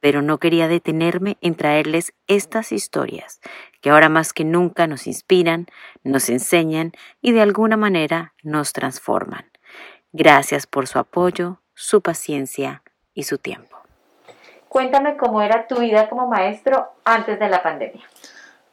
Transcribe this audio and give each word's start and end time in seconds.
pero 0.00 0.22
no 0.22 0.38
quería 0.38 0.68
detenerme 0.68 1.38
en 1.40 1.54
traerles 1.54 2.12
estas 2.26 2.72
historias 2.72 3.40
que 3.80 3.90
ahora 3.90 4.08
más 4.08 4.32
que 4.32 4.44
nunca 4.44 4.86
nos 4.86 5.06
inspiran, 5.06 5.66
nos 6.02 6.28
enseñan 6.28 6.92
y 7.20 7.32
de 7.32 7.42
alguna 7.42 7.76
manera 7.76 8.34
nos 8.42 8.72
transforman. 8.72 9.50
Gracias 10.12 10.66
por 10.66 10.86
su 10.86 10.98
apoyo, 10.98 11.60
su 11.74 12.00
paciencia 12.00 12.82
y 13.14 13.24
su 13.24 13.38
tiempo. 13.38 13.76
Cuéntame 14.68 15.16
cómo 15.16 15.40
era 15.40 15.66
tu 15.66 15.76
vida 15.76 16.08
como 16.08 16.26
maestro 16.26 16.92
antes 17.04 17.38
de 17.38 17.48
la 17.48 17.62
pandemia. 17.62 18.02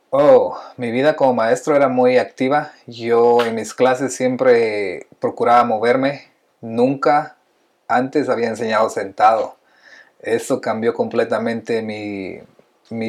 Oh, 0.10 0.60
mi 0.78 0.92
vida 0.92 1.16
como 1.16 1.34
maestro 1.34 1.76
era 1.76 1.88
muy 1.88 2.18
activa. 2.18 2.72
Yo 2.88 3.44
en 3.44 3.56
mis 3.56 3.74
clases 3.74 4.16
siempre 4.16 5.08
procuraba 5.20 5.64
moverme. 5.64 6.32
Nunca 6.62 7.38
antes 7.88 8.30
había 8.30 8.48
enseñado 8.48 8.90
sentado. 8.90 9.58
Eso 10.24 10.62
cambió 10.62 10.94
completamente 10.94 11.82
mi, 11.82 12.42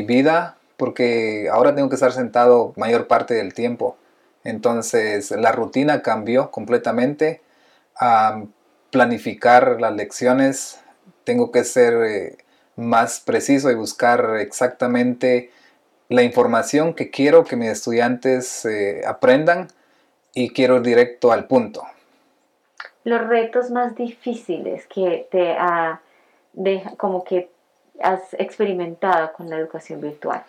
vida 0.02 0.56
porque 0.76 1.48
ahora 1.50 1.74
tengo 1.74 1.88
que 1.88 1.94
estar 1.94 2.12
sentado 2.12 2.72
mayor 2.76 3.06
parte 3.06 3.34
del 3.34 3.54
tiempo. 3.54 3.96
Entonces 4.42 5.30
la 5.30 5.52
rutina 5.52 6.02
cambió 6.02 6.50
completamente. 6.50 7.40
A 7.96 8.42
planificar 8.90 9.80
las 9.80 9.94
lecciones 9.94 10.80
tengo 11.22 11.52
que 11.52 11.62
ser 11.62 11.94
eh, 12.04 12.36
más 12.76 13.20
preciso 13.20 13.70
y 13.70 13.74
buscar 13.76 14.36
exactamente 14.40 15.50
la 16.08 16.22
información 16.22 16.94
que 16.94 17.10
quiero 17.10 17.44
que 17.44 17.56
mis 17.56 17.70
estudiantes 17.70 18.64
eh, 18.64 19.02
aprendan 19.06 19.68
y 20.34 20.50
quiero 20.50 20.76
ir 20.76 20.82
directo 20.82 21.30
al 21.30 21.46
punto. 21.46 21.84
Los 23.04 23.26
retos 23.28 23.70
más 23.70 23.94
difíciles 23.94 24.86
que 24.88 25.28
te 25.30 25.52
ha 25.52 26.00
como 26.96 27.24
que 27.24 27.50
has 28.00 28.20
experimentado 28.38 29.32
con 29.32 29.48
la 29.48 29.56
educación 29.56 30.00
virtual? 30.00 30.44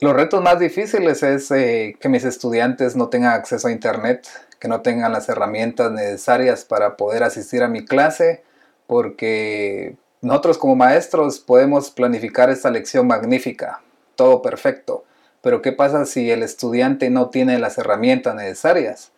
Los 0.00 0.12
retos 0.12 0.42
más 0.42 0.58
difíciles 0.58 1.22
es 1.22 1.50
eh, 1.50 1.96
que 1.98 2.08
mis 2.08 2.24
estudiantes 2.24 2.96
no 2.96 3.08
tengan 3.08 3.32
acceso 3.32 3.68
a 3.68 3.72
Internet, 3.72 4.28
que 4.58 4.68
no 4.68 4.82
tengan 4.82 5.12
las 5.12 5.28
herramientas 5.28 5.90
necesarias 5.90 6.64
para 6.64 6.96
poder 6.96 7.22
asistir 7.22 7.62
a 7.62 7.68
mi 7.68 7.84
clase, 7.84 8.42
porque 8.86 9.96
nosotros 10.20 10.58
como 10.58 10.76
maestros 10.76 11.38
podemos 11.38 11.90
planificar 11.90 12.50
esta 12.50 12.70
lección 12.70 13.06
magnífica, 13.06 13.80
todo 14.16 14.42
perfecto, 14.42 15.04
pero 15.40 15.62
¿qué 15.62 15.72
pasa 15.72 16.04
si 16.04 16.30
el 16.30 16.42
estudiante 16.42 17.08
no 17.08 17.30
tiene 17.30 17.58
las 17.58 17.78
herramientas 17.78 18.34
necesarias? 18.34 19.12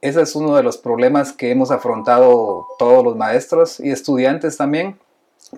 Ese 0.00 0.22
es 0.22 0.36
uno 0.36 0.56
de 0.56 0.62
los 0.62 0.78
problemas 0.78 1.32
que 1.32 1.50
hemos 1.50 1.70
afrontado 1.70 2.66
todos 2.78 3.04
los 3.04 3.16
maestros 3.16 3.80
y 3.80 3.90
estudiantes 3.90 4.56
también, 4.56 4.98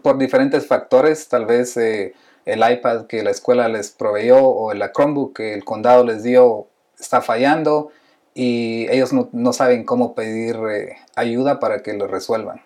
por 0.02 0.18
diferentes 0.18 0.66
factores, 0.66 1.28
tal 1.28 1.46
vez 1.46 1.76
eh, 1.76 2.14
el 2.44 2.60
iPad 2.68 3.06
que 3.06 3.22
la 3.22 3.30
escuela 3.30 3.68
les 3.68 3.90
proveyó 3.90 4.42
o 4.42 4.72
la 4.74 4.92
Chromebook 4.92 5.36
que 5.36 5.54
el 5.54 5.64
condado 5.64 6.04
les 6.04 6.22
dio 6.22 6.66
está 6.98 7.20
fallando 7.20 7.90
y 8.34 8.86
ellos 8.90 9.12
no, 9.12 9.52
saben 9.52 9.84
cómo 9.84 10.14
pedir 10.14 10.56
eh, 10.70 10.96
ayuda 11.14 11.58
para 11.58 11.82
que 11.82 11.94
lo 11.94 12.06
resuelvan. 12.06 12.60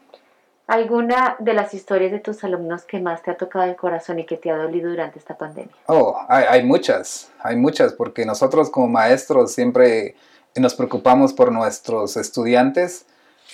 ¿Alguna 0.66 1.36
de 1.40 1.52
las 1.52 1.74
historias 1.74 2.12
de 2.12 2.20
tus 2.20 2.44
alumnos 2.44 2.84
que 2.84 3.00
más 3.00 3.22
te 3.22 3.32
ha 3.32 3.36
tocado 3.36 3.64
el 3.64 3.74
corazón 3.74 4.20
y 4.20 4.26
que 4.26 4.36
te 4.36 4.50
ha 4.50 4.56
dolido 4.56 4.88
durante 4.88 5.18
esta 5.18 5.36
pandemia? 5.36 5.74
Oh, 5.86 6.16
hay, 6.28 6.62
muchas, 6.62 7.32
hay 7.40 7.56
muchas, 7.56 7.92
porque 7.92 8.24
nosotros 8.24 8.70
como 8.70 8.86
maestros 8.86 9.52
siempre 9.52 10.14
nos 10.54 10.74
preocupamos 10.74 11.32
por 11.32 11.50
nuestros 11.50 12.16
estudiantes, 12.16 13.06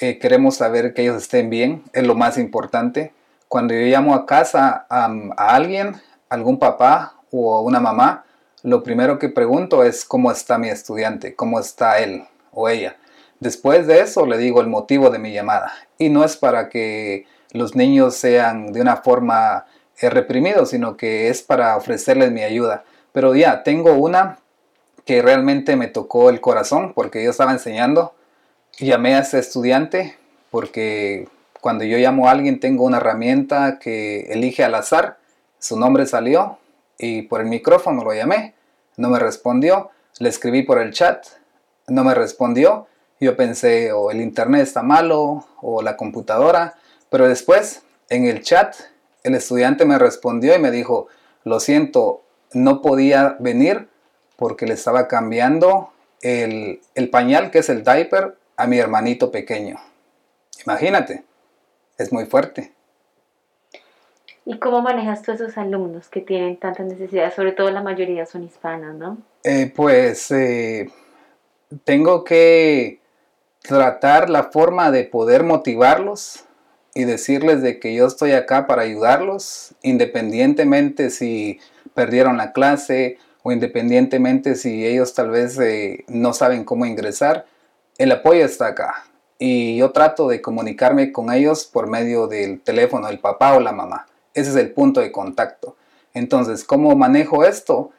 eh, 0.02 0.18
queremos 0.18 0.56
saber 0.56 0.92
que 0.92 1.02
ellos 1.02 1.16
estén 1.16 1.48
bien, 1.48 1.82
es 1.94 2.06
lo 2.06 2.14
más 2.14 2.36
importante 2.36 3.12
cuando 3.48 3.74
yo 3.74 3.80
llamo 3.80 4.14
a 4.14 4.26
casa 4.26 4.86
a, 4.88 5.10
alguien, 5.36 6.00
algún 6.28 6.58
papá 6.58 7.14
o 7.30 7.60
una 7.60 7.80
mamá, 7.80 8.24
lo 8.62 8.82
primero 8.82 9.18
que 9.18 9.28
pregunto 9.28 9.84
es 9.84 10.04
cómo 10.04 10.32
está 10.32 10.58
mi 10.58 10.68
estudiante, 10.68 11.34
cómo 11.34 11.60
está 11.60 11.98
él 11.98 12.24
o 12.52 12.68
ella. 12.68 12.96
Después 13.38 13.86
de 13.86 14.00
eso 14.00 14.26
le 14.26 14.38
digo 14.38 14.60
el 14.60 14.66
motivo 14.66 15.10
de 15.10 15.18
mi 15.18 15.32
llamada. 15.32 15.72
Y 15.98 16.08
no 16.08 16.24
es 16.24 16.36
para 16.36 16.68
que 16.68 17.26
los 17.52 17.76
niños 17.76 18.16
sean 18.16 18.72
de 18.72 18.80
una 18.80 18.96
forma 18.96 19.66
eh, 20.00 20.10
reprimidos, 20.10 20.70
sino 20.70 20.96
que 20.96 21.28
es 21.28 21.42
para 21.42 21.76
ofrecerles 21.76 22.32
mi 22.32 22.42
ayuda. 22.42 22.84
Pero 23.12 23.34
ya, 23.34 23.62
tengo 23.62 23.92
una 23.94 24.38
que 25.04 25.22
realmente 25.22 25.76
me 25.76 25.86
tocó 25.86 26.30
el 26.30 26.40
corazón 26.40 26.92
porque 26.94 27.22
yo 27.22 27.30
estaba 27.30 27.52
enseñando. 27.52 28.14
Llamé 28.78 29.14
a 29.14 29.20
ese 29.20 29.38
estudiante 29.38 30.18
porque 30.50 31.28
cuando 31.66 31.82
yo 31.82 31.98
llamo 31.98 32.28
a 32.28 32.30
alguien 32.30 32.60
tengo 32.60 32.84
una 32.84 32.98
herramienta 32.98 33.80
que 33.80 34.20
elige 34.30 34.62
al 34.62 34.76
azar, 34.76 35.18
su 35.58 35.76
nombre 35.76 36.06
salió 36.06 36.58
y 36.96 37.22
por 37.22 37.40
el 37.40 37.48
micrófono 37.48 38.04
lo 38.04 38.14
llamé, 38.14 38.54
no 38.96 39.08
me 39.08 39.18
respondió, 39.18 39.90
le 40.20 40.28
escribí 40.28 40.62
por 40.62 40.80
el 40.80 40.92
chat, 40.92 41.26
no 41.88 42.04
me 42.04 42.14
respondió, 42.14 42.86
yo 43.18 43.36
pensé 43.36 43.90
o 43.90 44.12
el 44.12 44.20
internet 44.20 44.62
está 44.62 44.84
malo 44.84 45.44
o 45.60 45.82
la 45.82 45.96
computadora, 45.96 46.76
pero 47.10 47.26
después 47.26 47.82
en 48.10 48.26
el 48.26 48.44
chat 48.44 48.76
el 49.24 49.34
estudiante 49.34 49.84
me 49.86 49.98
respondió 49.98 50.54
y 50.54 50.60
me 50.60 50.70
dijo, 50.70 51.08
lo 51.42 51.58
siento, 51.58 52.22
no 52.52 52.80
podía 52.80 53.38
venir 53.40 53.88
porque 54.36 54.66
le 54.66 54.74
estaba 54.74 55.08
cambiando 55.08 55.90
el, 56.20 56.80
el 56.94 57.10
pañal 57.10 57.50
que 57.50 57.58
es 57.58 57.68
el 57.70 57.82
diaper 57.82 58.36
a 58.56 58.68
mi 58.68 58.78
hermanito 58.78 59.32
pequeño. 59.32 59.80
Imagínate 60.64 61.24
es 61.98 62.12
muy 62.12 62.26
fuerte. 62.26 62.72
¿Y 64.44 64.58
cómo 64.58 64.80
manejas 64.80 65.22
tú 65.22 65.32
a 65.32 65.34
esos 65.34 65.58
alumnos 65.58 66.08
que 66.08 66.20
tienen 66.20 66.56
tantas 66.56 66.86
necesidades? 66.86 67.34
Sobre 67.34 67.52
todo 67.52 67.70
la 67.70 67.82
mayoría 67.82 68.26
son 68.26 68.44
hispanos, 68.44 68.94
¿no? 68.94 69.18
Eh, 69.42 69.72
pues 69.74 70.30
eh, 70.30 70.88
tengo 71.84 72.22
que 72.22 73.00
tratar 73.62 74.30
la 74.30 74.44
forma 74.44 74.92
de 74.92 75.02
poder 75.02 75.42
motivarlos 75.42 76.44
y 76.94 77.04
decirles 77.04 77.60
de 77.60 77.80
que 77.80 77.94
yo 77.94 78.06
estoy 78.06 78.32
acá 78.32 78.68
para 78.68 78.82
ayudarlos, 78.82 79.74
independientemente 79.82 81.10
si 81.10 81.58
perdieron 81.94 82.36
la 82.36 82.52
clase 82.52 83.18
o 83.42 83.50
independientemente 83.50 84.54
si 84.54 84.86
ellos 84.86 85.12
tal 85.14 85.30
vez 85.30 85.58
eh, 85.58 86.04
no 86.06 86.32
saben 86.32 86.64
cómo 86.64 86.86
ingresar, 86.86 87.46
el 87.98 88.12
apoyo 88.12 88.44
está 88.44 88.68
acá 88.68 89.06
y 89.38 89.76
yo 89.76 89.92
trato 89.92 90.28
de 90.28 90.40
comunicarme 90.40 91.12
con 91.12 91.32
ellos 91.32 91.64
por 91.64 91.86
medio 91.86 92.26
del 92.26 92.60
teléfono 92.60 93.06
del 93.06 93.18
papá 93.18 93.54
o 93.54 93.60
la 93.60 93.72
mamá. 93.72 94.06
Ese 94.34 94.50
es 94.50 94.56
el 94.56 94.72
punto 94.72 95.00
de 95.00 95.12
contacto. 95.12 95.76
Entonces, 96.14 96.64
¿cómo 96.64 96.94
manejo 96.96 97.44
esto? 97.44 97.90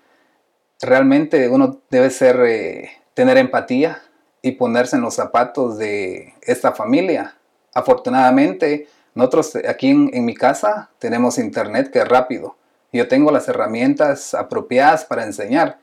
Realmente 0.81 1.49
uno 1.49 1.79
debe 1.89 2.09
ser, 2.09 2.39
eh, 2.45 2.89
tener 3.13 3.37
empatía 3.37 4.01
y 4.41 4.53
ponerse 4.53 4.95
en 4.95 5.03
los 5.03 5.15
zapatos 5.15 5.77
de 5.77 6.33
esta 6.41 6.71
familia. 6.71 7.35
Afortunadamente, 7.73 8.87
nosotros 9.13 9.57
aquí 9.67 9.89
en, 9.89 10.09
en 10.13 10.25
mi 10.25 10.33
casa 10.33 10.89
tenemos 10.99 11.37
internet 11.37 11.91
que 11.91 11.99
es 11.99 12.07
rápido. 12.07 12.55
Yo 12.91 13.07
tengo 13.07 13.31
las 13.31 13.47
herramientas 13.47 14.33
apropiadas 14.33 15.05
para 15.05 15.23
enseñar 15.23 15.79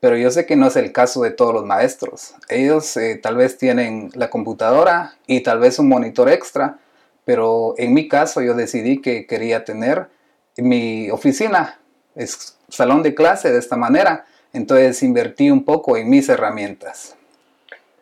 pero 0.00 0.16
yo 0.16 0.30
sé 0.30 0.46
que 0.46 0.56
no 0.56 0.66
es 0.66 0.76
el 0.76 0.92
caso 0.92 1.22
de 1.22 1.30
todos 1.30 1.52
los 1.52 1.64
maestros. 1.64 2.34
Ellos 2.48 2.96
eh, 2.96 3.18
tal 3.20 3.36
vez 3.36 3.58
tienen 3.58 4.10
la 4.14 4.30
computadora 4.30 5.14
y 5.26 5.40
tal 5.40 5.58
vez 5.58 5.78
un 5.78 5.88
monitor 5.88 6.28
extra, 6.28 6.78
pero 7.24 7.74
en 7.78 7.94
mi 7.94 8.08
caso 8.08 8.40
yo 8.40 8.54
decidí 8.54 9.00
que 9.00 9.26
quería 9.26 9.64
tener 9.64 10.08
mi 10.56 11.10
oficina, 11.10 11.78
es 12.14 12.58
salón 12.68 13.02
de 13.02 13.14
clase 13.14 13.52
de 13.52 13.58
esta 13.58 13.76
manera, 13.76 14.26
entonces 14.52 15.02
invertí 15.02 15.50
un 15.50 15.64
poco 15.64 15.96
en 15.96 16.08
mis 16.10 16.28
herramientas. 16.28 17.16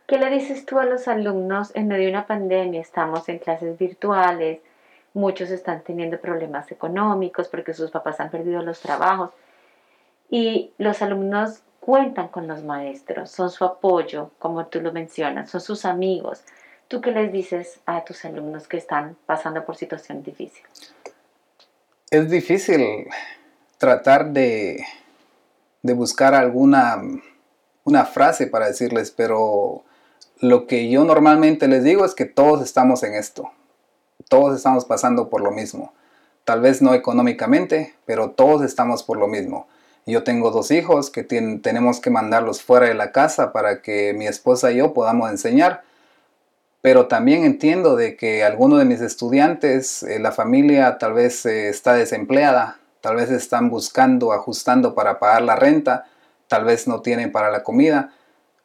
¿Qué 0.07 0.19
le 0.19 0.31
dices 0.31 0.65
tú 0.65 0.79
a 0.79 0.85
los 0.85 1.09
alumnos 1.09 1.73
en 1.75 1.89
medio 1.89 2.05
de 2.05 2.11
una 2.13 2.27
pandemia? 2.27 2.81
Estamos 2.81 3.29
en 3.29 3.39
clases 3.39 3.77
virtuales, 3.77 4.61
muchos 5.15 5.51
están 5.51 5.83
teniendo 5.83 6.21
problemas 6.21 6.71
económicos 6.71 7.49
porque 7.49 7.75
sus 7.75 7.91
papás 7.91 8.21
han 8.21 8.31
perdido 8.31 8.63
los 8.63 8.81
trabajos 8.81 9.31
y 10.31 10.73
los 10.79 11.03
alumnos 11.03 11.63
cuentan 11.87 12.27
con 12.27 12.49
los 12.49 12.65
maestros, 12.65 13.31
son 13.31 13.49
su 13.49 13.65
apoyo, 13.65 14.33
como 14.41 14.67
tú 14.67 14.81
lo 14.81 14.91
mencionas, 14.91 15.49
son 15.49 15.61
sus 15.61 15.85
amigos. 15.85 16.41
¿Tú 16.89 17.01
qué 17.01 17.13
les 17.13 17.31
dices 17.31 17.79
a 17.87 18.05
tus 18.05 18.25
alumnos 18.25 18.67
que 18.67 18.77
están 18.77 19.17
pasando 19.25 19.65
por 19.65 19.77
situación 19.77 20.25
difícil? 20.25 20.65
Es 22.11 22.29
difícil 22.29 23.07
tratar 23.79 24.33
de, 24.33 24.85
de 25.83 25.93
buscar 25.93 26.35
alguna 26.35 27.01
una 27.85 28.05
frase 28.05 28.49
para 28.49 28.67
decirles, 28.67 29.13
pero 29.13 29.85
lo 30.41 30.67
que 30.67 30.91
yo 30.91 31.05
normalmente 31.05 31.69
les 31.69 31.85
digo 31.85 32.05
es 32.05 32.17
que 32.17 32.25
todos 32.25 32.63
estamos 32.63 33.05
en 33.05 33.15
esto. 33.15 33.53
Todos 34.29 34.57
estamos 34.57 34.85
pasando 34.85 35.31
por 35.31 35.41
lo 35.41 35.53
mismo. 35.53 35.93
Tal 36.45 36.61
vez 36.61 36.83
no 36.83 36.95
económicamente, 36.95 37.95
pero 38.07 38.31
todos 38.31 38.63
estamos 38.63 39.05
por 39.05 39.19
lo 39.19 39.29
mismo. 39.29 39.69
Yo 40.09 40.23
tengo 40.23 40.53
dos 40.53 40.71
hijos 40.71 41.11
que 41.11 41.25
tenemos 41.25 42.01
que 42.01 42.11
mandarlos 42.11 42.63
fuera 42.63 42.87
de 42.87 42.95
la 42.95 43.11
casa 43.11 43.53
para 43.53 43.83
que 43.83 44.15
mi 44.15 44.29
esposa 44.29 44.71
y 44.71 44.77
yo 44.77 44.95
podamos 44.95 45.29
enseñar. 45.31 45.83
Pero 46.81 47.09
también 47.09 47.45
entiendo 47.45 47.97
de 47.97 48.17
que 48.17 48.45
algunos 48.45 48.79
de 48.79 48.85
mis 48.85 49.01
estudiantes, 49.01 50.05
eh, 50.05 50.21
la 50.21 50.31
familia 50.31 50.99
tal 50.99 51.15
vez 51.15 51.45
eh, 51.45 51.69
está 51.69 51.95
desempleada, 51.95 52.79
tal 53.01 53.17
vez 53.17 53.33
están 53.33 53.69
buscando, 53.69 54.33
ajustando 54.33 54.95
para 54.95 55.19
pagar 55.19 55.43
la 55.43 55.57
renta, 55.57 56.07
tal 56.47 56.65
vez 56.65 56.87
no 56.87 57.03
tienen 57.03 57.33
para 57.33 57.51
la 57.51 57.65
comida. 57.65 58.13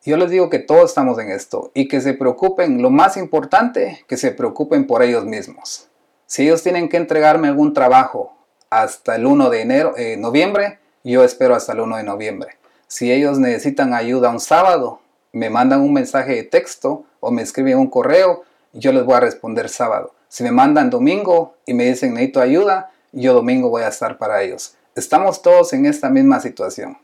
Yo 0.05 0.17
les 0.17 0.29
digo 0.29 0.51
que 0.51 0.59
todos 0.59 0.91
estamos 0.91 1.17
en 1.17 1.31
esto 1.31 1.71
y 1.73 1.87
que 1.87 2.01
se 2.01 2.13
preocupen, 2.13 2.83
lo 2.83 2.91
más 2.91 3.17
importante, 3.17 4.05
que 4.07 4.17
se 4.17 4.29
preocupen 4.29 4.85
por 4.85 5.01
ellos 5.01 5.25
mismos. 5.25 5.87
Si 6.27 6.43
ellos 6.43 6.61
tienen 6.61 6.87
que 6.87 6.97
entregarme 6.97 7.47
algún 7.47 7.73
trabajo 7.73 8.37
hasta 8.69 9.15
el 9.15 9.25
1 9.25 9.49
de 9.49 9.61
enero, 9.61 9.93
eh, 9.97 10.17
noviembre, 10.17 10.80
yo 11.03 11.23
espero 11.23 11.55
hasta 11.55 11.73
el 11.73 11.81
1 11.81 11.97
de 11.97 12.03
noviembre. 12.03 12.57
Si 12.87 13.11
ellos 13.11 13.39
necesitan 13.39 13.93
ayuda 13.93 14.29
un 14.29 14.39
sábado, 14.39 14.99
me 15.31 15.49
mandan 15.49 15.81
un 15.81 15.93
mensaje 15.93 16.35
de 16.35 16.43
texto 16.43 17.05
o 17.19 17.31
me 17.31 17.41
escriben 17.41 17.77
un 17.77 17.89
correo, 17.89 18.43
yo 18.73 18.91
les 18.91 19.05
voy 19.05 19.15
a 19.15 19.21
responder 19.21 19.69
sábado. 19.69 20.13
Si 20.27 20.43
me 20.43 20.51
mandan 20.51 20.89
domingo 20.89 21.55
y 21.65 21.73
me 21.73 21.85
dicen 21.85 22.13
necesito 22.13 22.41
ayuda, 22.41 22.91
yo 23.11 23.33
domingo 23.33 23.69
voy 23.69 23.83
a 23.83 23.87
estar 23.87 24.17
para 24.17 24.41
ellos. 24.41 24.75
Estamos 24.95 25.41
todos 25.41 25.73
en 25.73 25.85
esta 25.85 26.09
misma 26.09 26.39
situación. 26.39 26.97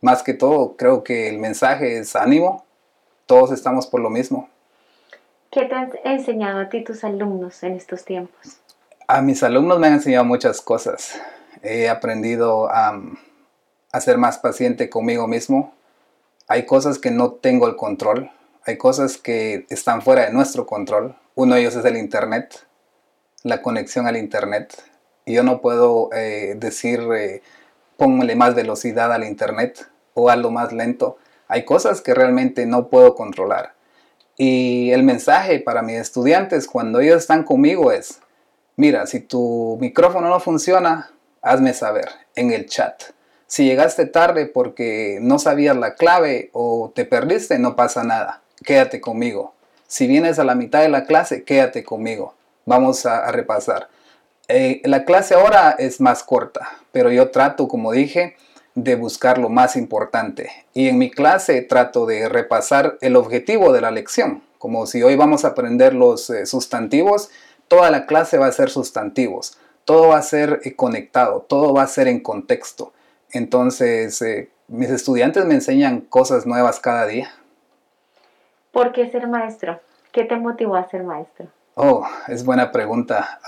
Más 0.00 0.22
que 0.22 0.34
todo, 0.34 0.76
creo 0.76 1.02
que 1.02 1.28
el 1.28 1.38
mensaje 1.38 1.98
es 1.98 2.14
ánimo. 2.14 2.64
Todos 3.26 3.52
estamos 3.52 3.86
por 3.86 4.00
lo 4.00 4.10
mismo. 4.10 4.48
¿Qué 5.50 5.64
te 5.64 5.74
han 5.74 5.90
enseñado 6.04 6.60
a 6.60 6.68
ti 6.68 6.84
tus 6.84 7.02
alumnos 7.04 7.62
en 7.62 7.72
estos 7.72 8.04
tiempos? 8.04 8.58
A 9.08 9.22
mis 9.22 9.42
alumnos 9.42 9.78
me 9.78 9.86
han 9.86 9.94
enseñado 9.94 10.24
muchas 10.24 10.60
cosas 10.60 11.20
he 11.62 11.88
aprendido 11.88 12.68
a, 12.70 13.00
ser 14.00 14.18
más 14.18 14.38
paciente 14.38 14.90
conmigo 14.90 15.26
mismo. 15.26 15.74
Hay 16.48 16.66
cosas 16.66 16.98
que 16.98 17.10
no 17.10 17.32
tengo 17.32 17.66
el 17.66 17.76
control, 17.76 18.30
hay 18.64 18.76
cosas 18.76 19.16
que 19.16 19.66
están 19.70 20.02
fuera 20.02 20.26
de 20.26 20.32
nuestro 20.32 20.66
control. 20.66 21.16
Uno 21.34 21.54
de 21.54 21.62
ellos 21.62 21.76
es 21.76 21.84
el 21.84 21.96
Internet, 21.96 22.66
la 23.42 23.62
conexión 23.62 24.06
al 24.06 24.16
Internet. 24.16 24.74
Y 25.24 25.34
yo 25.34 25.42
no 25.42 25.60
puedo 25.60 26.10
eh, 26.12 26.54
decir, 26.58 27.00
eh, 27.16 27.42
póngale 27.96 28.36
más 28.36 28.54
velocidad 28.54 29.12
al 29.12 29.24
Internet 29.24 29.88
o 30.14 30.28
algo 30.28 30.50
más 30.50 30.72
lento. 30.72 31.16
Hay 31.48 31.64
cosas 31.64 32.00
que 32.00 32.14
realmente 32.14 32.66
no 32.66 32.88
puedo 32.88 33.14
controlar. 33.14 33.74
Y 34.36 34.90
el 34.90 35.02
mensaje 35.02 35.60
para 35.60 35.82
mis 35.82 35.96
estudiantes 35.96 36.66
cuando 36.66 37.00
ellos 37.00 37.16
están 37.18 37.44
conmigo 37.44 37.90
es, 37.92 38.20
mira, 38.76 39.06
si 39.06 39.20
tu 39.20 39.78
micrófono 39.80 40.28
no 40.28 40.40
funciona, 40.40 41.10
hazme 41.46 41.72
saber 41.72 42.08
en 42.34 42.50
el 42.50 42.66
chat. 42.66 43.02
Si 43.46 43.64
llegaste 43.64 44.06
tarde 44.06 44.46
porque 44.46 45.18
no 45.22 45.38
sabías 45.38 45.76
la 45.76 45.94
clave 45.94 46.50
o 46.52 46.92
te 46.94 47.04
perdiste, 47.04 47.58
no 47.60 47.76
pasa 47.76 48.02
nada. 48.02 48.42
Quédate 48.64 49.00
conmigo. 49.00 49.54
Si 49.86 50.08
vienes 50.08 50.40
a 50.40 50.44
la 50.44 50.56
mitad 50.56 50.82
de 50.82 50.88
la 50.88 51.04
clase, 51.04 51.44
quédate 51.44 51.84
conmigo. 51.84 52.34
Vamos 52.64 53.06
a, 53.06 53.30
repasar. 53.30 53.88
Eh, 54.48 54.82
la 54.84 55.04
clase 55.04 55.34
ahora 55.34 55.76
es 55.78 56.00
más 56.00 56.24
corta, 56.24 56.68
pero 56.90 57.12
yo 57.12 57.30
trato, 57.30 57.68
como 57.68 57.92
dije, 57.92 58.36
de 58.74 58.96
buscar 58.96 59.38
lo 59.38 59.48
más 59.48 59.76
importante. 59.76 60.50
Y 60.74 60.88
en 60.88 60.98
mi 60.98 61.10
clase 61.10 61.62
trato 61.62 62.06
de 62.06 62.28
repasar 62.28 62.98
el 63.00 63.14
objetivo 63.14 63.72
de 63.72 63.80
la 63.80 63.92
lección. 63.92 64.42
Como 64.58 64.86
si 64.86 65.04
hoy 65.04 65.14
vamos 65.14 65.44
a 65.44 65.48
aprender 65.48 65.94
los 65.94 66.28
eh, 66.30 66.46
sustantivos, 66.46 67.30
toda 67.68 67.92
la 67.92 68.06
clase 68.06 68.38
va 68.38 68.46
a 68.46 68.52
ser 68.52 68.70
sustantivos 68.70 69.58
todo 69.86 70.08
va 70.08 70.18
a 70.18 70.22
ser 70.22 70.60
eh, 70.64 70.74
conectado, 70.74 71.46
todo 71.48 71.72
va 71.72 71.84
a 71.84 71.86
ser 71.86 72.08
en 72.08 72.20
contexto. 72.20 72.92
Entonces, 73.30 74.20
eh, 74.20 74.50
mis 74.68 74.90
estudiantes 74.90 75.46
me 75.46 75.54
enseñan 75.54 76.02
cosas 76.02 76.44
nuevas 76.44 76.80
cada 76.80 77.06
día. 77.06 77.30
¿Por 78.72 78.92
qué 78.92 79.08
ser 79.10 79.26
maestro? 79.28 79.80
¿Qué 80.12 80.24
te 80.24 80.36
motivó 80.36 80.76
a 80.76 80.88
ser 80.90 81.04
maestro? 81.04 81.46
Oh, 81.76 82.06
es 82.28 82.44
buena 82.44 82.72
pregunta. 82.72 83.40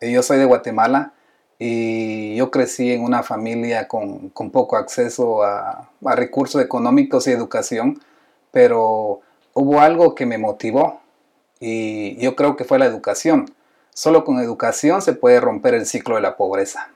yo 0.00 0.22
soy 0.22 0.38
de 0.38 0.44
Guatemala 0.44 1.12
y 1.58 2.36
yo 2.36 2.50
crecí 2.50 2.92
en 2.92 3.02
una 3.02 3.22
familia 3.22 3.88
con, 3.88 4.30
poco 4.30 4.76
acceso 4.76 5.42
a, 5.42 5.90
a, 6.04 6.14
recursos 6.14 6.62
económicos 6.62 7.26
y 7.26 7.32
educación, 7.32 8.00
pero 8.52 9.20
hubo 9.54 9.80
algo 9.80 10.14
que 10.14 10.24
me 10.24 10.38
motivó 10.38 11.00
y 11.58 12.16
yo 12.18 12.36
creo 12.36 12.54
que 12.54 12.64
fue 12.64 12.78
la 12.78 12.86
educación. 12.86 13.46
Solo 14.00 14.24
con 14.24 14.38
educación 14.38 15.02
se 15.02 15.12
puede 15.12 15.40
romper 15.40 15.74
el 15.74 15.84
ciclo 15.84 16.14
de 16.14 16.22
la 16.22 16.38
pobreza. 16.38 16.88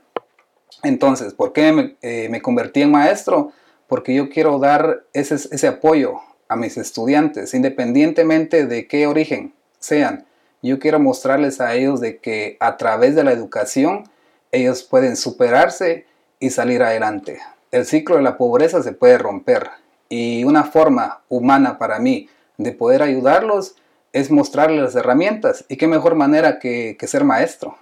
Entonces, 0.83 1.35
¿por 1.35 1.53
qué 1.53 1.99
eh, 2.01 2.29
me, 2.31 2.41
convertí 2.41 2.81
en 2.81 2.93
maestro? 2.93 3.53
Porque 3.89 4.15
yo 4.15 4.31
quiero 4.31 4.59
dar 4.59 5.05
ese, 5.13 5.35
ese 5.35 5.69
apoyo 5.69 6.15
a 6.49 6.57
mis 6.57 6.79
estudiantes, 6.79 7.53
independientemente 7.53 8.65
de 8.65 8.89
qué 8.89 9.07
origen 9.07 9.53
sean. 9.79 10.25
Yo 10.63 10.79
quiero 10.79 10.99
mostrarles 10.99 11.61
a 11.61 11.75
ellos 11.75 12.01
de 12.01 12.21
que 12.21 12.57
a 12.59 12.79
través 12.79 13.15
de 13.15 13.23
la 13.23 13.33
educación 13.33 14.05
ellos 14.51 14.83
pueden 14.83 15.17
superarse 15.17 16.07
y 16.41 16.49
salir 16.49 16.83
adelante. 16.83 17.39
El 17.71 17.85
ciclo 17.85 18.17
de 18.17 18.23
la 18.23 18.39
pobreza 18.39 18.83
se 18.83 18.93
puede 18.93 19.19
romper 19.19 19.69
y 20.09 20.45
una 20.45 20.65
forma 20.65 21.21
humana 21.29 21.77
para 21.77 21.99
mí 21.99 22.31
de 22.57 22.73
poder 22.73 23.03
ayudarlos 23.03 23.77
es 24.15 24.31
mostrarles 24.31 24.81
las 24.81 24.97
herramientas. 24.97 25.65
Y 25.69 25.77
qué 25.77 25.89
mejor 25.89 26.15
manera 26.15 26.61
que, 26.61 26.97
ser 27.03 27.25
maestro. 27.25 27.77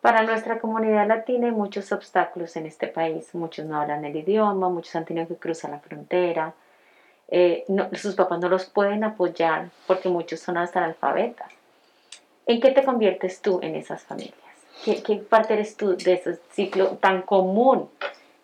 Para 0.00 0.22
nuestra 0.22 0.60
comunidad 0.60 1.06
latina 1.08 1.48
hay 1.48 1.52
muchos 1.52 1.90
obstáculos 1.92 2.56
en 2.56 2.64
este 2.64 2.86
país. 2.86 3.34
Muchos 3.34 3.66
no 3.66 3.78
hablan 3.78 4.04
el 4.04 4.16
idioma, 4.16 4.70
muchos 4.70 4.94
han 4.94 5.04
tenido 5.04 5.26
que 5.26 5.34
cruzar 5.34 5.72
la 5.72 5.80
frontera. 5.80 6.54
Eh, 7.28 7.64
sus 7.94 8.14
papás 8.14 8.38
no 8.38 8.48
los 8.48 8.66
pueden 8.66 9.02
apoyar 9.04 9.70
porque 9.86 10.08
muchos 10.08 10.40
son 10.40 10.56
hasta 10.56 10.78
analfabetas. 10.78 11.52
¿En 12.46 12.60
qué 12.60 12.70
te 12.70 12.84
conviertes 12.84 13.42
tú 13.42 13.58
en 13.62 13.74
esas 13.74 14.02
familias? 14.04 14.34
¿Qué, 14.84 15.02
¿Qué, 15.02 15.16
parte 15.16 15.54
eres 15.54 15.76
tú 15.76 15.96
de 15.96 16.14
ese 16.14 16.38
ciclo 16.52 16.98
tan 17.00 17.22
común 17.22 17.90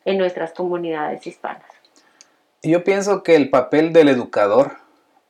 en 0.05 0.19
nuestras 0.19 0.53
comunidades 0.53 1.27
hispanas? 1.27 1.71
Yo 2.63 2.83
pienso 2.83 3.23
que 3.23 3.37
el 3.37 3.51
papel 3.51 3.93
del 3.93 4.09
educador 4.09 4.86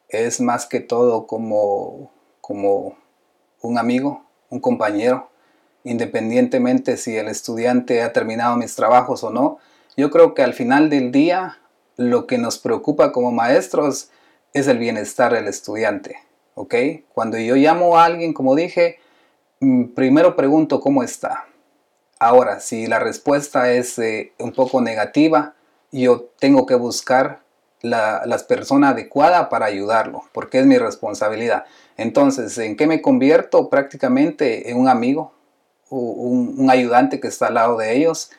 es 0.09 0.41
más 0.41 0.67
que 0.67 0.81
todo 0.81 1.27
como, 1.27 2.13
como 2.41 2.97
un 3.63 3.79
amigo, 3.79 4.25
un 4.51 4.61
compañero, 4.61 5.31
independientemente 5.85 6.97
si 6.97 7.17
el 7.17 7.29
estudiante 7.29 8.03
ha 8.03 8.13
terminado 8.13 8.57
mis 8.57 8.75
trabajos 8.75 9.25
o 9.25 9.31
no. 9.31 9.59
Yo 9.97 10.11
creo 10.11 10.35
que 10.35 10.43
al 10.43 10.55
final 10.55 10.91
del 10.91 11.13
día 11.13 11.59
lo 11.97 12.27
que 12.27 12.39
nos 12.39 12.59
preocupa 12.59 13.13
como 13.13 13.33
maestros 13.33 14.11
es 14.53 14.69
el 14.69 14.79
bienestar 14.79 15.33
del 15.33 15.49
estudiante. 15.49 16.27
¿ok? 16.57 16.75
Cuando 17.13 17.39
yo 17.39 17.55
llamo 17.55 17.97
a 17.97 18.05
alguien, 18.05 18.33
como 18.33 18.57
dije, 18.57 18.99
mm, 19.61 19.95
primero 19.95 20.35
pregunto 20.35 20.81
cómo 20.81 21.03
está. 21.03 21.45
Ahora, 22.19 22.61
si 22.61 22.87
la 22.87 22.99
respuesta 22.99 23.71
es 23.73 23.99
eh, 23.99 24.33
un 24.39 24.53
poco 24.53 24.81
negativa, 24.81 25.55
yo 25.93 26.31
tengo 26.41 26.67
que 26.67 26.75
buscar 26.75 27.43
la, 27.83 28.23
persona 28.49 28.91
adecuada 28.91 29.49
para 29.49 29.67
ayudarlo, 29.67 30.23
porque 30.33 30.59
es 30.59 30.67
mi 30.67 30.79
responsabilidad. 30.79 31.65
Entonces, 31.97 32.57
¿en 32.59 32.77
qué 32.77 32.87
me 32.87 33.03
convierto? 33.03 33.69
Prácticamente 33.69 34.71
en 34.71 34.79
un 34.79 34.89
amigo, 34.89 35.33
un, 35.91 36.55
un 36.59 36.71
ayudante 36.71 37.21
que 37.21 37.29
está 37.29 37.47
al 37.47 37.55
lado 37.55 37.77
de 37.77 37.97
ellos, 37.97 38.31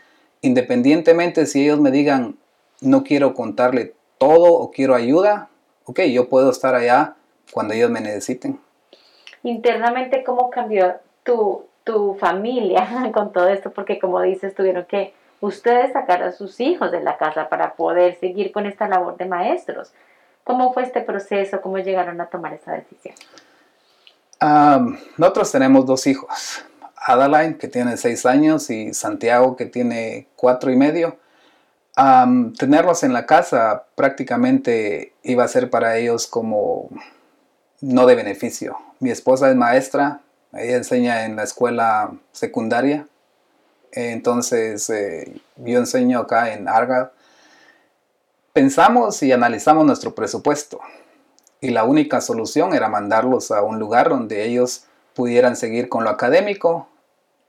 independientemente 0.41 1.45
si 1.45 1.63
ellos 1.63 1.79
me 1.79 1.91
digan, 1.91 2.37
no 2.81 3.03
quiero 3.03 3.33
contarle 3.33 3.93
todo 4.17 4.53
o 4.53 4.71
quiero 4.71 4.95
ayuda, 4.95 5.49
ok, 5.85 6.01
yo 6.01 6.29
puedo 6.29 6.51
estar 6.51 6.75
allá 6.75 7.15
cuando 7.51 7.73
ellos 7.73 7.89
me 7.89 8.01
necesiten. 8.01 8.59
Internamente, 9.43 10.23
¿cómo 10.23 10.49
cambió 10.49 10.95
tu, 11.23 11.65
tu 11.83 12.15
familia 12.15 13.11
con 13.13 13.31
todo 13.31 13.47
esto? 13.47 13.71
Porque 13.71 13.99
como 13.99 14.21
dices, 14.21 14.53
tuvieron 14.53 14.85
que 14.85 15.13
ustedes 15.41 15.93
sacar 15.93 16.23
a 16.23 16.31
sus 16.31 16.59
hijos 16.59 16.91
de 16.91 17.01
la 17.01 17.17
casa 17.17 17.49
para 17.49 17.75
poder 17.75 18.19
seguir 18.19 18.51
con 18.51 18.65
esta 18.65 18.87
labor 18.87 19.17
de 19.17 19.25
maestros. 19.25 19.91
¿Cómo 20.43 20.73
fue 20.73 20.83
este 20.83 21.01
proceso? 21.01 21.61
¿Cómo 21.61 21.77
llegaron 21.77 22.19
a 22.21 22.27
tomar 22.27 22.53
esa 22.53 22.73
decisión? 22.73 23.15
nosotros 25.17 25.51
tenemos 25.51 25.87
dos 25.87 26.05
hijos, 26.05 26.63
Adeline, 26.95 27.57
que 27.57 27.67
tiene 27.67 27.97
seis 27.97 28.23
años, 28.23 28.69
y 28.69 28.93
Santiago, 28.93 29.55
que 29.55 29.65
tiene 29.65 30.27
cuatro 30.35 30.71
y 30.71 30.75
medio. 30.75 31.17
tenerlos 32.59 33.01
en 33.01 33.13
la 33.13 33.25
casa 33.25 33.85
prácticamente 33.95 35.13
iba 35.23 35.43
a 35.43 35.47
ser 35.47 35.71
para 35.71 35.97
ellos 35.97 36.27
como 36.27 36.89
no 37.81 38.05
de 38.05 38.13
beneficio. 38.13 38.77
Mi 38.99 39.09
esposa 39.09 39.49
es 39.49 39.55
maestra, 39.55 40.21
ella 40.53 40.77
enseña 40.77 41.25
en 41.25 41.35
la 41.35 41.43
escuela 41.43 42.11
secundaria 42.31 43.07
Entonces, 43.91 44.89
eh, 44.89 45.39
yo 45.57 45.79
enseño 45.79 46.19
acá 46.19 46.53
en 46.53 46.67
Arga. 46.67 47.11
Pensamos 48.53 49.21
y 49.23 49.31
analizamos 49.31 49.85
nuestro 49.85 50.15
presupuesto 50.15 50.79
y 51.61 51.69
la 51.69 51.83
única 51.83 52.21
solución 52.21 52.73
era 52.73 52.87
mandarlos 52.87 53.51
a 53.51 53.61
un 53.61 53.79
lugar 53.79 54.09
donde 54.09 54.45
ellos 54.45 54.85
pudieran 55.13 55.55
seguir 55.55 55.89
con 55.89 56.03
lo 56.03 56.09
académico, 56.09 56.87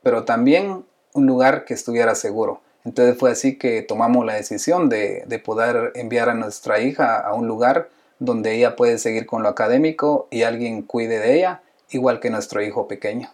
pero 0.02 0.24
también 0.24 0.84
un 1.12 1.26
lugar 1.26 1.64
que 1.64 1.74
estuviera 1.74 2.14
seguro. 2.14 2.60
Entonces 2.84 3.18
fue 3.18 3.32
así 3.32 3.58
que 3.58 3.82
tomamos 3.82 4.24
la 4.24 4.34
decisión 4.34 4.88
de, 4.88 5.24
de, 5.26 5.38
poder 5.38 5.92
enviar 5.94 6.30
a 6.30 6.34
nuestra 6.34 6.80
hija 6.80 7.18
a 7.18 7.34
un 7.34 7.46
lugar 7.46 7.90
donde 8.18 8.54
ella 8.54 8.76
puede 8.76 8.98
seguir 8.98 9.26
con 9.26 9.42
lo 9.42 9.48
académico 9.48 10.28
y 10.30 10.44
alguien 10.44 10.82
cuide 10.82 11.18
de 11.18 11.36
ella, 11.36 11.62
igual 11.90 12.20
que 12.20 12.30
nuestro 12.30 12.62
hijo 12.62 12.88
pequeño. 12.88 13.30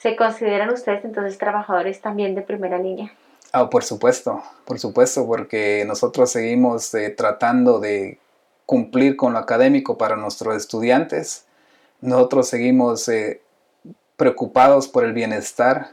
¿Se 0.00 0.16
consideran 0.16 0.72
ustedes 0.72 1.04
entonces 1.04 1.36
trabajadores 1.36 2.00
también 2.00 2.34
de 2.34 2.40
primera 2.40 2.78
línea? 2.78 3.12
Ah, 3.52 3.68
por 3.68 3.84
supuesto, 3.84 4.42
por 4.64 4.78
supuesto, 4.78 5.26
porque 5.26 5.84
nosotros 5.86 6.32
seguimos 6.32 6.94
eh, 6.94 7.10
tratando 7.10 7.80
de 7.80 8.18
cumplir 8.64 9.16
con 9.16 9.34
lo 9.34 9.38
académico 9.38 9.98
para 9.98 10.16
nuestros 10.16 10.56
estudiantes. 10.56 11.44
Nosotros 12.00 12.48
seguimos 12.48 13.08
eh, 13.10 13.42
preocupados 14.16 14.88
por 14.88 15.04
el 15.04 15.12
bienestar 15.12 15.88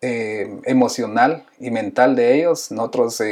eh, 0.00 0.58
emocional 0.64 1.44
y 1.60 1.70
mental 1.70 2.16
de 2.16 2.34
ellos. 2.34 2.72
Nosotros 2.72 3.22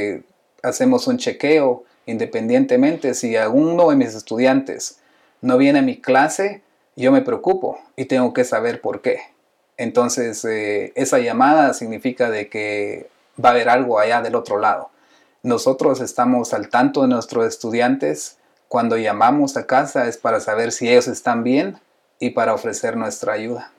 hacemos 0.63 1.09
un 1.09 1.19
chequeo 1.19 1.83
independientemente 2.07 3.15
si 3.15 3.37
alguno 3.37 3.91
de 3.91 3.97
mis 3.97 4.15
estudiantes 4.15 5.01
no 5.41 5.59
viene 5.59 5.81
a 5.81 5.83
mi 5.83 6.01
clase, 6.01 6.63
yo 6.95 7.11
me 7.11 7.23
preocupo 7.23 7.81
y 7.97 8.05
tengo 8.05 8.33
que 8.33 8.45
saber 8.45 8.81
por 8.81 9.03
qué. 9.03 9.23
Entonces, 9.81 10.45
esa 10.45 11.21
llamada 11.21 11.73
significa 11.73 12.29
de 12.29 12.51
que 12.51 13.09
va 13.43 13.49
a 13.49 13.53
haber 13.53 13.71
algo 13.71 13.99
allá 13.99 14.21
del 14.21 14.35
otro 14.35 14.59
lado. 14.59 14.91
Nosotros 15.43 16.03
estamos 16.03 16.53
al 16.53 16.69
tanto 16.69 17.01
de 17.01 17.09
nuestros 17.09 17.47
estudiantes, 17.47 18.39
cuando 18.69 18.99
llamamos 18.99 19.57
a 19.57 19.67
casa 19.67 20.07
es 20.07 20.19
para 20.19 20.41
saber 20.41 20.73
si 20.73 20.91
ellos 20.91 21.09
están 21.09 21.45
bien 21.45 21.79
y 22.19 22.29
para 22.31 22.53
ofrecer 22.53 22.95
nuestra 22.99 23.33
ayuda. 23.33 23.73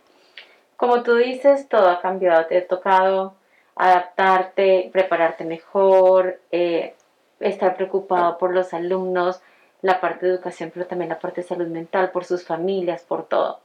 Como 0.76 1.04
tú 1.04 1.18
dices, 1.18 1.68
todo 1.70 1.88
ha 1.88 2.02
cambiado. 2.02 2.48
Te 2.48 2.58
ha 2.58 2.68
tocado 2.68 3.36
adaptarte, 3.76 4.90
prepararte 4.92 5.46
mejor, 5.46 6.40
eh, 6.52 6.96
estar 7.40 7.76
preocupado 7.76 8.40
por 8.40 8.56
los 8.56 8.74
alumnos, 8.74 9.40
la 9.84 10.02
parte 10.02 10.26
de 10.26 10.34
educación, 10.34 10.72
pero 10.74 10.88
también 10.88 11.10
la 11.10 11.20
parte 11.20 11.42
de 11.42 11.48
salud 11.48 11.68
mental, 11.68 12.10
por 12.10 12.26
sus 12.26 12.44
familias, 12.44 13.04
por 13.04 13.28
todo. 13.28 13.60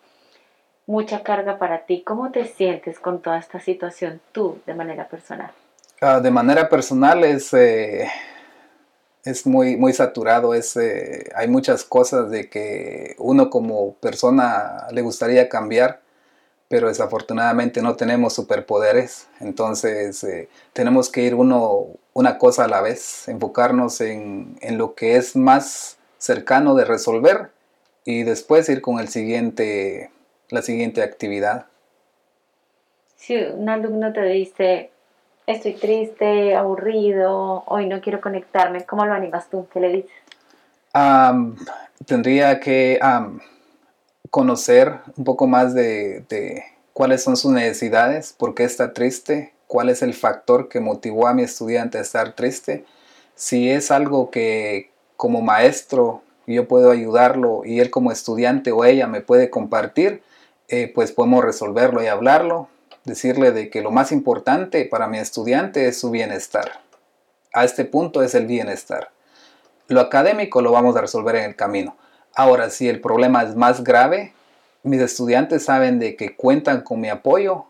Mucha 0.86 1.22
carga 1.22 1.58
para 1.58 1.86
ti. 1.86 2.02
¿Cómo 2.02 2.30
te 2.30 2.46
sientes 2.46 2.98
con 2.98 3.20
toda 3.20 3.38
esta 3.38 3.60
situación 3.60 4.20
tú 4.32 4.58
de 4.66 4.74
manera 4.74 5.08
personal? 5.08 5.50
Ah, 6.00 6.20
de 6.20 6.30
manera 6.30 6.68
personal 6.68 7.24
es... 7.24 7.52
Eh, 7.54 8.08
es 9.26 9.44
muy, 9.44 9.76
muy 9.76 9.92
saturado, 9.92 10.54
es, 10.54 10.76
eh, 10.76 11.28
hay 11.34 11.48
muchas 11.48 11.84
cosas 11.84 12.30
de 12.30 12.48
que 12.48 13.16
uno 13.18 13.50
como 13.50 13.94
persona 13.94 14.86
le 14.92 15.02
gustaría 15.02 15.48
cambiar, 15.48 16.00
pero 16.68 16.88
desafortunadamente 16.88 17.82
no 17.82 17.96
tenemos 17.96 18.34
superpoderes, 18.34 19.26
entonces 19.40 20.22
eh, 20.24 20.48
tenemos 20.72 21.10
que 21.10 21.22
ir 21.22 21.34
uno 21.34 21.88
una 22.12 22.38
cosa 22.38 22.64
a 22.64 22.68
la 22.68 22.80
vez, 22.80 23.28
enfocarnos 23.28 24.00
en, 24.00 24.56
en, 24.60 24.78
lo 24.78 24.94
que 24.94 25.16
es 25.16 25.36
más 25.36 25.98
cercano 26.18 26.74
de 26.74 26.84
resolver 26.84 27.50
y 28.04 28.22
después 28.22 28.68
ir 28.68 28.80
con 28.80 29.00
el 29.00 29.08
siguiente, 29.08 30.10
la 30.50 30.62
siguiente 30.62 31.02
actividad. 31.02 31.66
Si 33.16 33.36
un 33.36 33.68
alumno 33.68 34.12
te 34.12 34.22
dice, 34.24 34.90
estoy 35.46 35.74
triste, 35.74 36.54
aburrido, 36.54 37.64
hoy 37.66 37.86
no 37.86 38.00
quiero 38.00 38.20
conectarme, 38.20 38.84
¿cómo 38.84 39.06
lo 39.06 39.14
animas 39.14 39.48
tú? 39.48 39.66
¿Qué 39.72 39.80
le 39.80 39.88
dices? 39.88 40.10
tendría 42.06 42.58
que 42.58 42.98
conocer 44.30 44.94
un 45.18 45.24
poco 45.24 45.46
más 45.46 45.74
de, 45.74 46.24
de, 46.30 46.64
cuáles 46.94 47.22
son 47.22 47.36
sus 47.36 47.52
necesidades, 47.52 48.32
por 48.32 48.54
qué 48.54 48.64
está 48.64 48.94
triste, 48.94 49.52
cuál 49.66 49.90
es 49.90 50.00
el 50.00 50.14
factor 50.14 50.70
que 50.70 50.80
motivó 50.80 51.26
a 51.26 51.34
mi 51.34 51.42
estudiante 51.42 51.98
a 51.98 52.00
estar 52.00 52.32
triste. 52.32 52.86
Si 53.34 53.68
es 53.68 53.90
algo 53.90 54.30
que 54.30 54.90
como 55.18 55.42
maestro 55.42 56.22
yo 56.46 56.68
puedo 56.68 56.90
ayudarlo 56.90 57.62
y 57.64 57.80
él 57.80 57.90
como 57.90 58.12
estudiante 58.12 58.72
o 58.72 58.84
ella 58.84 59.06
me 59.06 59.20
puede 59.20 59.50
compartir, 59.50 60.22
eh, 60.68 60.90
pues 60.94 61.12
podemos 61.12 61.44
resolverlo 61.44 62.02
y 62.02 62.06
hablarlo 62.06 62.68
decirle 63.06 63.52
de 63.52 63.70
que 63.70 63.80
lo 63.80 63.90
más 63.90 64.12
importante 64.12 64.84
para 64.84 65.06
mi 65.06 65.18
estudiante 65.18 65.86
es 65.86 65.98
su 65.98 66.10
bienestar. 66.10 66.80
A 67.54 67.64
este 67.64 67.84
punto 67.84 68.22
es 68.22 68.34
el 68.34 68.46
bienestar. 68.46 69.10
Lo 69.86 70.00
académico 70.00 70.60
lo 70.60 70.72
vamos 70.72 70.96
a 70.96 71.00
resolver 71.00 71.36
en 71.36 71.44
el 71.44 71.56
camino. 71.56 71.96
Ahora, 72.34 72.68
si 72.68 72.88
el 72.88 73.00
problema 73.00 73.44
es 73.44 73.54
más 73.54 73.84
grave, 73.84 74.34
mis 74.82 75.00
estudiantes 75.00 75.64
saben 75.64 75.98
de 76.00 76.16
que 76.16 76.36
cuentan 76.36 76.82
con 76.82 77.00
mi 77.00 77.08
apoyo 77.08 77.66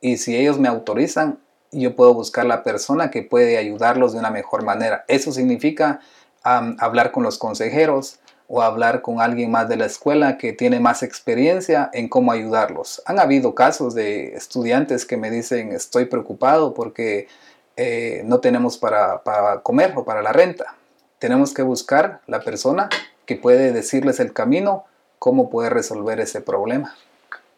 y 0.00 0.16
si 0.16 0.34
ellos 0.34 0.58
me 0.58 0.68
autorizan, 0.68 1.38
yo 1.70 1.94
puedo 1.94 2.14
buscar 2.14 2.46
la 2.46 2.62
persona 2.62 3.10
que 3.10 3.22
puede 3.22 3.58
ayudarlos 3.58 4.14
de 4.14 4.20
una 4.20 4.30
mejor 4.30 4.64
manera. 4.64 5.04
Eso 5.06 5.32
significa 5.32 6.00
hablar 6.42 7.12
con 7.12 7.22
los 7.22 7.36
consejeros, 7.36 8.20
o 8.48 8.62
hablar 8.62 9.02
con 9.02 9.20
alguien 9.20 9.50
más 9.50 9.68
de 9.68 9.76
la 9.76 9.84
escuela 9.84 10.38
que 10.38 10.54
tiene 10.54 10.80
más 10.80 11.02
experiencia 11.02 11.90
en 11.92 12.08
cómo 12.08 12.32
ayudarlos. 12.32 13.02
Han 13.04 13.20
habido 13.20 13.54
casos 13.54 13.94
de 13.94 14.34
estudiantes 14.34 15.04
que 15.04 15.18
me 15.18 15.30
dicen 15.30 15.72
estoy 15.72 16.06
preocupado 16.06 16.72
porque 16.72 17.28
eh, 17.76 18.22
no 18.24 18.40
tenemos 18.40 18.78
para, 18.78 19.22
para 19.22 19.60
comer 19.60 19.92
o 19.96 20.04
para 20.04 20.22
la 20.22 20.32
renta. 20.32 20.74
Tenemos 21.18 21.52
que 21.52 21.62
buscar 21.62 22.20
la 22.26 22.40
persona 22.40 22.88
que 23.26 23.36
puede 23.36 23.72
decirles 23.72 24.18
el 24.20 24.32
camino, 24.32 24.86
cómo 25.18 25.50
poder 25.50 25.74
resolver 25.74 26.18
ese 26.18 26.40
problema. 26.40 26.94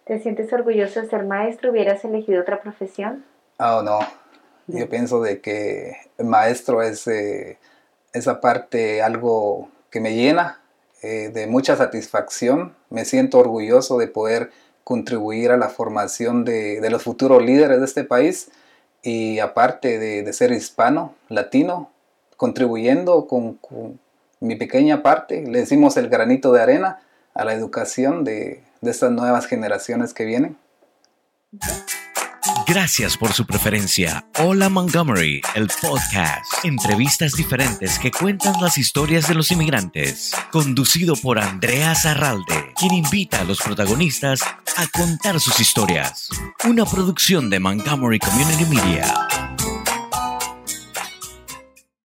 ¿Te 0.04 0.18
sientes 0.18 0.52
orgulloso 0.52 1.02
de 1.02 1.08
ser 1.08 1.24
maestro? 1.24 1.70
¿Hubieras 1.70 2.04
elegido 2.04 2.42
otra 2.42 2.60
profesión? 2.60 3.24
Oh, 3.58 3.82
no. 3.82 4.00
Yo 4.66 4.88
pienso 4.88 5.20
de 5.20 5.40
que 5.40 5.96
el 6.18 6.26
maestro 6.26 6.82
es 6.82 7.06
eh, 7.06 7.58
esa 8.12 8.40
parte 8.40 9.02
algo 9.02 9.68
que 9.90 10.00
me 10.00 10.14
llena, 10.14 10.59
eh, 11.02 11.30
de 11.32 11.46
mucha 11.46 11.76
satisfacción. 11.76 12.74
Me 12.90 13.04
siento 13.04 13.38
orgulloso 13.38 13.98
de 13.98 14.08
poder 14.08 14.50
contribuir 14.84 15.50
a 15.50 15.56
la 15.56 15.68
formación 15.68 16.44
de, 16.44 16.86
los 16.90 17.02
futuros 17.02 17.42
líderes 17.42 17.78
de 17.78 17.84
este 17.84 18.04
país 18.04 18.50
y 19.02 19.38
aparte 19.38 19.98
de, 19.98 20.32
ser 20.32 20.52
hispano, 20.52 21.14
latino, 21.28 21.90
contribuyendo 22.36 23.26
con, 23.26 23.58
mi 24.40 24.56
pequeña 24.56 25.02
parte, 25.02 25.42
le 25.46 25.60
decimos 25.60 25.96
el 25.96 26.08
granito 26.08 26.52
de 26.52 26.62
arena 26.62 27.00
a 27.34 27.44
la 27.44 27.52
educación 27.52 28.24
de, 28.24 28.62
de 28.80 28.90
estas 28.90 29.10
nuevas 29.10 29.46
generaciones 29.46 30.14
que 30.14 30.24
vienen. 30.24 30.56
Gracias 32.70 33.16
por 33.16 33.32
su 33.32 33.44
preferencia. 33.46 34.24
Hola 34.38 34.68
Montgomery, 34.68 35.42
el 35.56 35.68
podcast. 35.82 36.64
Entrevistas 36.64 37.32
diferentes 37.32 37.98
que 37.98 38.12
cuentan 38.12 38.62
las 38.62 38.78
historias 38.78 39.26
de 39.26 39.34
los 39.34 39.50
inmigrantes. 39.50 40.30
Conducido 40.52 41.16
por 41.16 41.40
Andrea 41.40 41.96
Zarralde, 41.96 42.72
quien 42.78 42.94
invita 42.94 43.40
a 43.40 43.44
los 43.44 43.58
protagonistas 43.60 44.42
a 44.76 44.86
contar 44.86 45.40
sus 45.40 45.58
historias. 45.58 46.28
Una 46.62 46.84
producción 46.84 47.50
de 47.50 47.58
Montgomery 47.58 48.20
Community 48.20 48.64
Media. 48.66 49.49